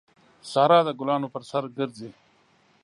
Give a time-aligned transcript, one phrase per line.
[0.51, 2.09] سارا د ګلانو پر سر ګرځي.